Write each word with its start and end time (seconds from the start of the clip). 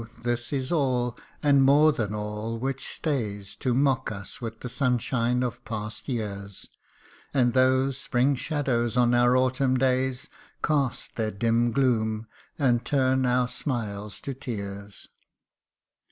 this 0.23 0.51
is 0.51 0.71
all, 0.71 1.15
and 1.43 1.61
more 1.61 1.91
than 1.91 2.11
all, 2.11 2.57
which 2.57 2.87
stays 2.95 3.55
To 3.57 3.75
mock 3.75 4.11
us 4.11 4.41
with 4.41 4.61
the 4.61 4.67
sunshine 4.67 5.43
of 5.43 5.63
past 5.63 6.09
years; 6.09 6.67
And 7.35 7.53
those 7.53 7.99
spring 7.99 8.33
shadows 8.35 8.97
on 8.97 9.13
our 9.13 9.37
autumn 9.37 9.77
days 9.77 10.27
Cast 10.63 11.17
their 11.17 11.29
dim 11.29 11.71
gloom, 11.71 12.25
and 12.57 12.83
turn 12.83 13.27
our 13.27 13.47
smiles 13.47 14.19
to 14.21 14.33
tears 14.33 15.07